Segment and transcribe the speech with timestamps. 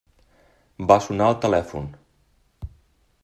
[0.91, 1.91] Va sonar el telèfon.